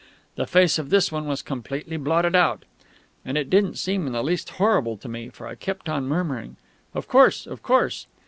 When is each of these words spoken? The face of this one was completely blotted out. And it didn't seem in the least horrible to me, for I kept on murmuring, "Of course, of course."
The 0.33 0.47
face 0.47 0.79
of 0.79 0.89
this 0.89 1.11
one 1.11 1.27
was 1.27 1.43
completely 1.43 1.95
blotted 1.95 2.35
out. 2.35 2.65
And 3.23 3.37
it 3.37 3.51
didn't 3.51 3.75
seem 3.77 4.07
in 4.07 4.13
the 4.13 4.23
least 4.23 4.49
horrible 4.57 4.97
to 4.97 5.07
me, 5.07 5.29
for 5.29 5.45
I 5.45 5.53
kept 5.53 5.87
on 5.87 6.07
murmuring, 6.07 6.55
"Of 6.95 7.07
course, 7.07 7.45
of 7.45 7.61
course." 7.61 8.07